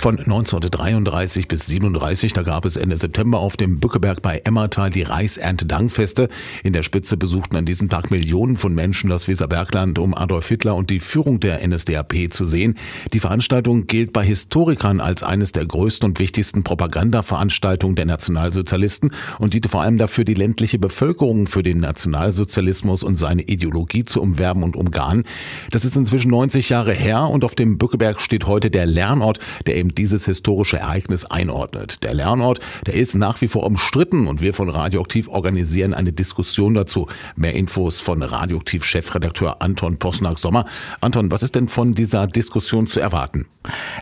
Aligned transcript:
Von 0.00 0.18
1933 0.18 1.46
bis 1.46 1.66
37, 1.66 2.32
da 2.32 2.40
gab 2.40 2.64
es 2.64 2.76
Ende 2.76 2.96
September 2.96 3.38
auf 3.38 3.58
dem 3.58 3.80
Bückeberg 3.80 4.22
bei 4.22 4.40
Emmertal 4.44 4.88
die 4.88 5.02
Reichserntedankfeste. 5.02 6.30
In 6.64 6.72
der 6.72 6.82
Spitze 6.82 7.18
besuchten 7.18 7.56
an 7.56 7.66
diesem 7.66 7.90
Tag 7.90 8.10
Millionen 8.10 8.56
von 8.56 8.74
Menschen 8.74 9.10
das 9.10 9.28
Weserbergland, 9.28 9.98
um 9.98 10.14
Adolf 10.14 10.48
Hitler 10.48 10.74
und 10.74 10.88
die 10.88 11.00
Führung 11.00 11.38
der 11.38 11.68
NSDAP 11.68 12.28
zu 12.30 12.46
sehen. 12.46 12.78
Die 13.12 13.20
Veranstaltung 13.20 13.88
gilt 13.88 14.14
bei 14.14 14.24
Historikern 14.24 15.02
als 15.02 15.22
eines 15.22 15.52
der 15.52 15.66
größten 15.66 16.08
und 16.08 16.18
wichtigsten 16.18 16.64
Propagandaveranstaltungen 16.64 17.94
der 17.94 18.06
Nationalsozialisten 18.06 19.12
und 19.38 19.52
diente 19.52 19.68
vor 19.68 19.82
allem 19.82 19.98
dafür, 19.98 20.24
die 20.24 20.32
ländliche 20.32 20.78
Bevölkerung 20.78 21.46
für 21.46 21.62
den 21.62 21.78
Nationalsozialismus 21.78 23.02
und 23.02 23.16
seine 23.16 23.42
Ideologie 23.42 24.04
zu 24.04 24.22
umwerben 24.22 24.62
und 24.62 24.76
umgarnen. 24.76 25.24
Das 25.72 25.84
ist 25.84 25.94
inzwischen 25.94 26.30
90 26.30 26.70
Jahre 26.70 26.94
her 26.94 27.28
und 27.28 27.44
auf 27.44 27.54
dem 27.54 27.76
Bückeberg 27.76 28.22
steht 28.22 28.46
heute 28.46 28.70
der 28.70 28.86
Lernort, 28.86 29.40
der 29.66 29.76
eben 29.76 29.89
dieses 29.92 30.24
historische 30.24 30.78
Ereignis 30.78 31.24
einordnet. 31.24 32.02
Der 32.02 32.14
Lernort, 32.14 32.60
der 32.86 32.94
ist 32.94 33.14
nach 33.14 33.40
wie 33.40 33.48
vor 33.48 33.64
umstritten 33.64 34.26
und 34.26 34.40
wir 34.40 34.54
von 34.54 34.68
Radioaktiv 34.68 35.28
organisieren 35.28 35.94
eine 35.94 36.12
Diskussion 36.12 36.74
dazu. 36.74 37.06
Mehr 37.36 37.54
Infos 37.54 38.00
von 38.00 38.22
Radioaktiv-Chefredakteur 38.22 39.62
Anton 39.62 39.98
Posnack-Sommer. 39.98 40.66
Anton, 41.00 41.30
was 41.30 41.42
ist 41.42 41.54
denn 41.54 41.68
von 41.68 41.94
dieser 41.94 42.26
Diskussion 42.26 42.86
zu 42.86 43.00
erwarten? 43.00 43.46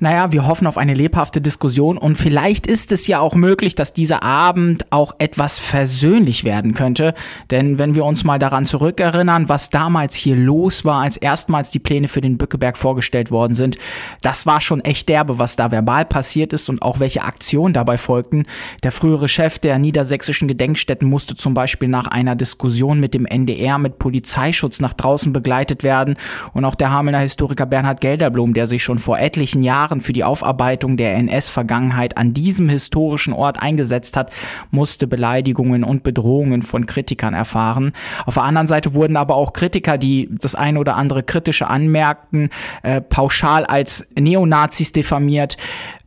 Naja, 0.00 0.32
wir 0.32 0.48
hoffen 0.48 0.66
auf 0.66 0.76
eine 0.76 0.94
lebhafte 0.94 1.40
Diskussion 1.40 1.96
und 1.96 2.16
vielleicht 2.16 2.66
ist 2.66 2.90
es 2.90 3.06
ja 3.06 3.20
auch 3.20 3.36
möglich, 3.36 3.76
dass 3.76 3.92
dieser 3.92 4.24
Abend 4.24 4.90
auch 4.90 5.14
etwas 5.18 5.60
versöhnlich 5.60 6.42
werden 6.42 6.74
könnte. 6.74 7.14
Denn 7.52 7.78
wenn 7.78 7.94
wir 7.94 8.04
uns 8.04 8.24
mal 8.24 8.40
daran 8.40 8.64
zurückerinnern, 8.64 9.48
was 9.48 9.70
damals 9.70 10.16
hier 10.16 10.34
los 10.34 10.84
war, 10.84 11.02
als 11.02 11.16
erstmals 11.16 11.70
die 11.70 11.78
Pläne 11.78 12.08
für 12.08 12.20
den 12.20 12.36
Bückeberg 12.36 12.76
vorgestellt 12.76 13.30
worden 13.30 13.54
sind, 13.54 13.78
das 14.22 14.44
war 14.44 14.60
schon 14.60 14.80
echt 14.80 15.08
derbe, 15.08 15.38
was 15.38 15.54
da 15.54 15.70
verbal 15.74 16.04
passiert 16.04 16.52
ist 16.52 16.68
und 16.68 16.82
auch 16.82 17.00
welche 17.00 17.22
Aktionen 17.24 17.74
dabei 17.74 17.98
folgten. 17.98 18.46
Der 18.84 18.92
frühere 18.92 19.26
Chef 19.26 19.58
der 19.58 19.78
niedersächsischen 19.80 20.46
Gedenkstätten 20.46 21.08
musste 21.08 21.34
zum 21.34 21.52
Beispiel 21.52 21.88
nach 21.88 22.06
einer 22.06 22.36
Diskussion 22.36 23.00
mit 23.00 23.12
dem 23.12 23.26
NDR 23.26 23.78
mit 23.78 23.98
Polizeischutz 23.98 24.78
nach 24.78 24.92
draußen 24.92 25.32
begleitet 25.32 25.82
werden 25.82 26.14
und 26.52 26.64
auch 26.64 26.76
der 26.76 26.92
Hamelner 26.92 27.18
Historiker 27.18 27.66
Bernhard 27.66 28.00
Gelderblom, 28.00 28.54
der 28.54 28.68
sich 28.68 28.84
schon 28.84 29.00
vor 29.00 29.18
etlichen 29.18 29.62
Jahren 29.62 30.00
für 30.00 30.12
die 30.12 30.22
Aufarbeitung 30.22 30.96
der 30.96 31.16
NS-Vergangenheit 31.16 32.16
an 32.16 32.34
diesem 32.34 32.68
historischen 32.68 33.32
Ort 33.32 33.60
eingesetzt 33.60 34.16
hat, 34.16 34.30
musste 34.70 35.08
Beleidigungen 35.08 35.82
und 35.82 36.04
Bedrohungen 36.04 36.62
von 36.62 36.86
Kritikern 36.86 37.34
erfahren. 37.34 37.92
Auf 38.26 38.34
der 38.34 38.44
anderen 38.44 38.68
Seite 38.68 38.94
wurden 38.94 39.16
aber 39.16 39.34
auch 39.34 39.52
Kritiker, 39.52 39.98
die 39.98 40.28
das 40.30 40.54
eine 40.54 40.78
oder 40.78 40.94
andere 40.94 41.24
kritische 41.24 41.66
anmerkten, 41.66 42.50
äh, 42.84 43.00
pauschal 43.00 43.64
als 43.66 44.06
Neonazis 44.16 44.92
diffamiert. 44.92 45.56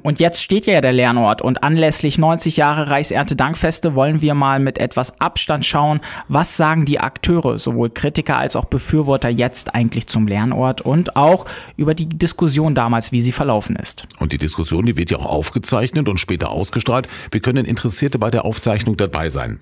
Und 0.04 0.20
jetzt 0.20 0.42
steht 0.42 0.68
ja 0.68 0.80
der 0.80 0.94
Lernort 0.94 1.42
und 1.42 1.64
anlässlich 1.64 2.18
90 2.18 2.56
Jahre 2.58 2.90
Reichsernte-Dankfeste 2.90 3.96
wollen 3.96 4.22
wir 4.22 4.36
mal 4.36 4.60
mit 4.60 4.78
etwas 4.78 5.20
Abstand 5.20 5.66
schauen, 5.66 6.00
was 6.28 6.56
sagen 6.56 6.86
die 6.86 7.00
Akteure, 7.00 7.60
sowohl 7.60 7.90
Kritiker 7.90 8.38
als 8.38 8.56
auch 8.56 8.66
Befürworter 8.66 9.30
jetzt 9.30 9.76
eigentlich 9.76 10.08
zum 10.08 10.28
Lernort 10.28 10.82
und 10.82 11.16
auch 11.16 11.46
über 11.76 11.94
die 11.94 12.08
Diskussion 12.08 12.76
damals, 12.76 13.12
wie 13.12 13.22
sie 13.22 13.32
verlaufen 13.32 13.76
ist. 13.76 14.08
Und 14.20 14.32
die 14.32 14.38
Diskussion, 14.38 14.86
die 14.86 14.96
wird 14.96 15.12
ja 15.12 15.18
auch 15.18 15.26
aufgezeichnet 15.26 16.08
und 16.08 16.20
später 16.20 16.52
ausgestrahlt. 16.52 17.10
Wir 17.32 17.42
können 17.42 17.66
Interessierte 17.66 18.20
bei 18.20 18.32
der 18.32 18.46
Aufzeichnung 18.46 18.98
dabei 18.98 19.30
sein. 19.30 19.60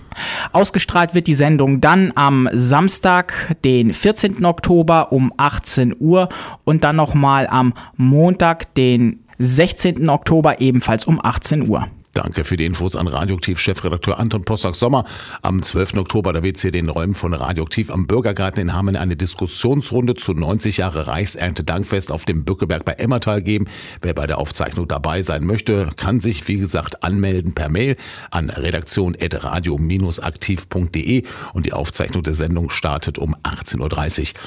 Ausgestrahlt 0.51 1.15
wird 1.15 1.27
die 1.27 1.33
Sendung 1.33 1.79
dann 1.79 2.11
am 2.15 2.49
Samstag, 2.51 3.55
den 3.63 3.93
14. 3.93 4.43
Oktober 4.43 5.13
um 5.13 5.31
18 5.37 5.95
Uhr 5.97 6.27
und 6.65 6.83
dann 6.83 6.97
nochmal 6.97 7.47
am 7.47 7.73
Montag, 7.95 8.75
den 8.75 9.23
16. 9.39 10.09
Oktober 10.09 10.59
ebenfalls 10.59 11.05
um 11.05 11.23
18 11.23 11.69
Uhr. 11.69 11.87
Danke 12.13 12.43
für 12.43 12.57
die 12.57 12.65
Infos 12.65 12.95
an 12.95 13.07
Radioaktiv-Chefredakteur 13.07 14.19
Anton 14.19 14.45
Possack-Sommer. 14.45 15.05
Am 15.41 15.63
12. 15.63 15.95
Oktober, 15.95 16.31
da 16.31 16.43
wird 16.43 16.57
es 16.57 16.61
hier 16.61 16.71
den 16.71 16.89
Räumen 16.89 17.15
von 17.15 17.33
Radioaktiv 17.33 17.89
am 17.89 18.05
Bürgergarten 18.05 18.61
in 18.61 18.73
Hameln 18.73 18.97
eine 18.97 19.15
Diskussionsrunde 19.15 20.13
zu 20.13 20.33
90 20.33 20.77
Jahre 20.77 21.07
Reichsernte-Dankfest 21.07 22.11
auf 22.11 22.25
dem 22.25 22.45
Bückeberg 22.45 22.85
bei 22.85 22.91
Emmertal 22.91 23.41
geben. 23.41 23.65
Wer 24.01 24.13
bei 24.13 24.27
der 24.27 24.37
Aufzeichnung 24.37 24.87
dabei 24.87 25.23
sein 25.23 25.43
möchte, 25.43 25.89
kann 25.95 26.21
sich, 26.21 26.47
wie 26.47 26.57
gesagt, 26.57 27.03
anmelden 27.03 27.53
per 27.53 27.69
Mail 27.69 27.97
an 28.29 28.51
redaktion.radio-aktiv.de 28.51 31.23
und 31.53 31.65
die 31.65 31.73
Aufzeichnung 31.73 32.21
der 32.21 32.35
Sendung 32.35 32.69
startet 32.69 33.17
um 33.17 33.35
18.30 33.37 34.35
Uhr. 34.35 34.39